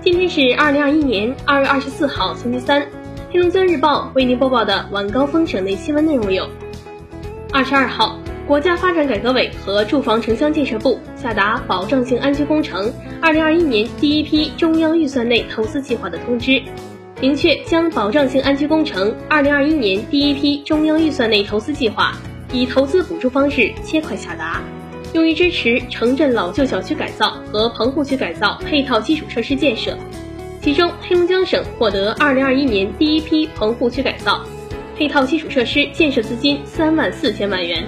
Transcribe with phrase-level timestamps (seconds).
[0.00, 2.86] 今天是二零二一年二月二十四号，星期三。
[3.32, 6.48] 黑龙江日报为您播报的晚高峰省内新闻内容有：
[7.52, 8.16] 二十二号，
[8.46, 16.62] 国家发展改革委和住房城乡建设部下达保障性安居工程二零二一年第一批中央预算内投资计划的通知，
[17.20, 22.16] 明确将保障性安居工程二零二一年第一批中央预算内投资计划
[22.52, 24.62] 以投资补助方式切块下达，
[25.14, 29.96] 用于支持城镇老旧小区改造和棚户区改造配套基础设施建设。
[30.60, 34.44] 其中，黑龙江省获得2021年第一批棚户区改造
[34.96, 37.86] 配套基础设施建设资金三万四千万元。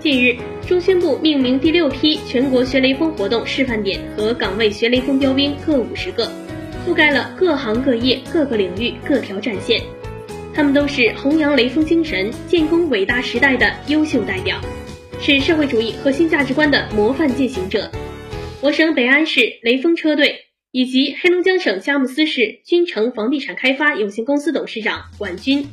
[0.00, 0.36] 近日，
[0.66, 6.28] 中宣部命名第六批全国学雷锋活动示范点和岗位学雷锋标兵各五十个，
[6.86, 9.80] 覆盖了各行各业、各个领域、各条战线。
[10.52, 14.58] 他们都是弘扬雷锋精神、建功伟大时代的优秀代表，
[15.22, 17.90] 是社会主义核心价值观的模范践行者。
[18.62, 20.34] 我省北安市雷锋车队
[20.70, 25.66] 以及黑龙江省佳木斯市君城房地产开发有限公司董事长管军，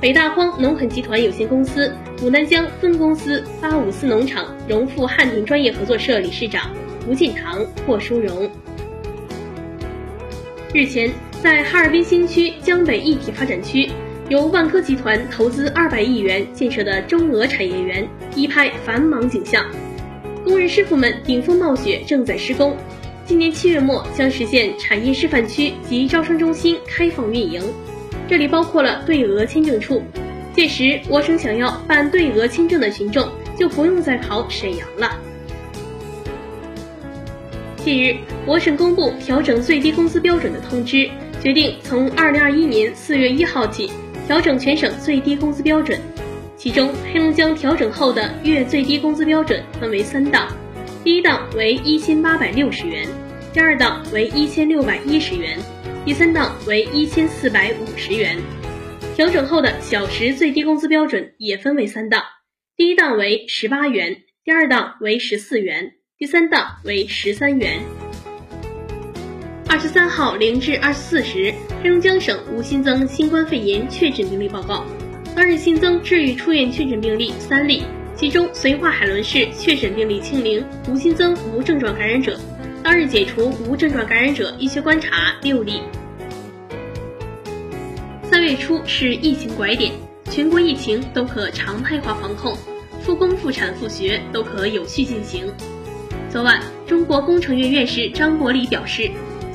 [0.00, 6.70] 北大荒农垦集团有限公司武南江分公司八五四农场荣富汉庭专业合作社理事长
[7.08, 8.48] 吴进堂获殊荣。
[10.72, 11.10] 日前，
[11.42, 13.90] 在哈尔滨新区江北一体发展区，
[14.30, 19.62] 由万科集团投资二百亿元建设的中俄产业园一派繁忙景象。
[20.42, 22.74] 工人师傅们顶风冒雪，正在施工。
[23.26, 27.62] 今年七月末将实现产业示范区及招商中心开放运营，
[28.26, 30.02] 这里包括了对俄签证处。
[30.54, 33.28] 届时，我省想要办对俄签证的群众
[33.58, 35.18] 就不用再跑沈阳了。
[37.84, 38.16] 近日，
[38.46, 41.10] 我省公布调整最低工资标准的通知，
[41.42, 43.90] 决定从二零二一年四月一号起
[44.26, 45.98] 调整全省最低工资标准。
[46.56, 50.48] 其中，黑龙江调整后的月最低工资标准分为三档，
[51.02, 53.06] 第一档为一千八百六十元，
[53.52, 55.58] 第二档为一千六百一十元，
[56.06, 58.38] 第三档为一千四百五十元。
[59.14, 62.22] 调整后的小时最低工资标准也分为三档，
[62.76, 67.80] 第一档为十八元，第二档为十四元，第三档为十三元。
[69.68, 71.52] 二十三号零至二十四时，
[71.82, 74.84] 黑龙江省无新增新冠肺炎确诊病例报告。
[75.34, 77.82] 当日新增治愈出院确诊病例三例，
[78.14, 82.38] 其中绥化海伦市确诊病例清零，无新增无症状感染者。
[82.82, 85.80] 当日解除无症状感染者医学观察六例。
[88.30, 89.90] 三月初是疫情拐点，
[90.30, 92.56] 全国疫情都可常态化防控，
[93.00, 95.52] 复工复产复学都可有序进行。
[96.30, 99.10] 昨晚，中国工程院院士张国立表示，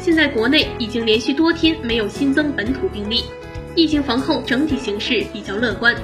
[0.09, 3.25] 现在国内已经连续多天没有新增本土病例。
[3.75, 5.95] 疫情防控整体形势比较乐观，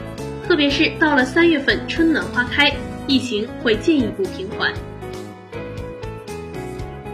[0.47, 2.71] 特别是到了三月份春暖花开，
[3.07, 4.71] 疫情会进一步平缓。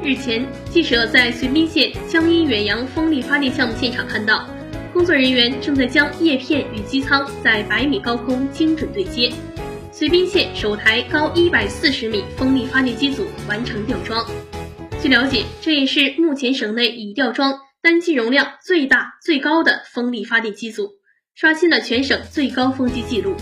[0.04, 4.46] 日前，记者在绥滨县江阴远洋风力发电项目现场看到，
[4.92, 9.32] 工作人员正在将叶片与机舱在百米高空精准对接。
[9.94, 14.26] 绥滨县首台高一百四十米风力发电机组完成吊装。
[15.02, 17.60] 据了解，这也是目前省内已吊装。
[17.82, 20.92] 单机容量最大、最高的风力发电机组，
[21.34, 23.36] 刷新了全省最高风机记录。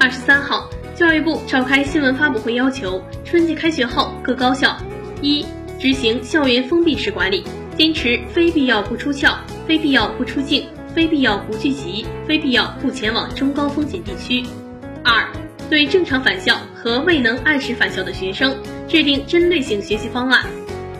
[0.00, 4.74] 二十三号，教育部召开新闻发布会，要求春季开学后各高校：
[5.20, 5.44] 一、
[5.78, 7.44] 执行校园封闭式管理，
[7.76, 9.38] 坚持非必要不出校、
[9.68, 14.42] 非必要不出境、非必要不聚集、非必要不前往中高风险地区；
[15.04, 15.30] 二、
[15.68, 18.56] 对正常返校和未能按时返校的学生，
[18.88, 20.44] 制定针对性学习方案。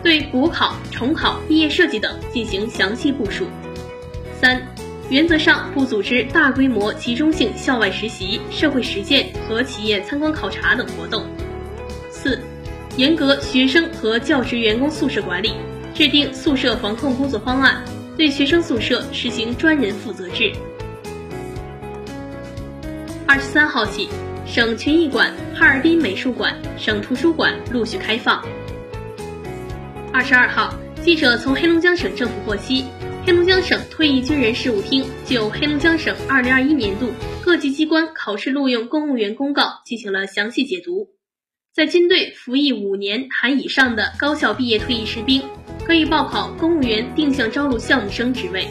[0.01, 3.47] 对补考、重考、毕业设计等进行详细部署。
[4.39, 4.61] 三、
[5.09, 11.25] 原则上不组织大规模集中性校外实习、社会实践和企业参观考察等活动。
[12.09, 12.39] 四、
[12.95, 15.53] 严格学生和教职员工宿舍管理，
[15.93, 17.83] 制定宿舍防控工作方案，
[18.17, 20.51] 对学生宿舍实行专人负责制。
[23.25, 24.09] 二十三号起，
[24.45, 25.31] 省群艺馆、
[25.63, 28.43] 哈尔滨美术馆、省图书馆陆续开放。
[30.11, 32.83] 二十二号，记者从黑龙江省政府获悉，
[33.25, 37.09] 黑龙江省退役军人事务厅就黑龙江省二零二一年度
[37.41, 41.07] 各级机关考试录用公务员公告进行了详细解读。
[41.73, 45.41] 在军队服役五年含以上的高校毕业退役士兵，
[45.85, 48.67] 可以报考公务员定向招录项目生职位。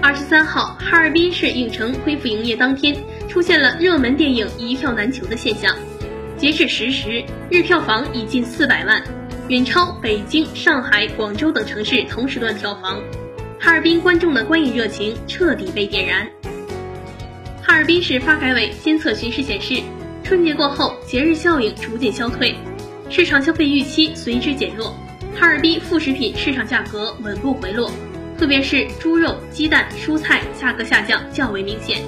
[0.00, 2.94] 二十三号，哈尔滨市影城恢复营业当天，
[3.34, 5.74] 出现了热门电影一票难求的现象。
[6.36, 7.20] 截至十时，
[7.50, 9.02] 日票房已近四百万，
[9.48, 13.02] 远超北京、上海、广州等城市同时段票房。
[13.58, 16.30] 哈尔滨观众的观影热情彻底被点燃。
[17.60, 19.82] 哈尔滨市发改委监测巡视显示，
[20.22, 22.54] 春节过后节日效应逐渐消退，
[23.10, 24.96] 市场消费预期随之减弱。
[25.34, 27.90] 哈尔滨副食品市场价格稳步回落，
[28.38, 32.00] 特别是猪肉、鸡蛋、蔬菜价格下降较为明显。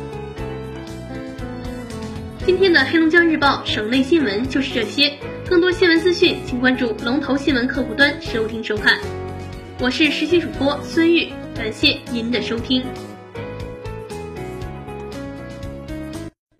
[2.46, 5.12] 今天的黑龙江日报省内新闻就是这些，
[5.48, 9.00] 更多新闻资讯请关注龙头新闻客户端收听收看。
[9.80, 12.84] 我是实习主播孙玉，感谢您的收听。